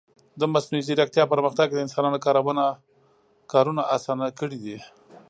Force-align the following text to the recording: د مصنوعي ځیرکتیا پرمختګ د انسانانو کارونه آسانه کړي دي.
د 0.39 0.41
مصنوعي 0.53 0.83
ځیرکتیا 0.87 1.23
پرمختګ 1.33 1.67
د 1.71 1.77
انسانانو 1.85 2.23
کارونه 3.53 3.81
آسانه 3.95 4.27
کړي 4.39 4.57
دي. 4.63 4.77